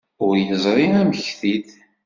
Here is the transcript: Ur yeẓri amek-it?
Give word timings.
Ur 0.25 0.35
yeẓri 0.47 0.87
amek-it? 1.01 1.69